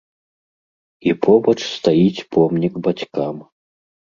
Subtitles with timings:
[1.09, 3.35] І побач стаіць помнік бацькам.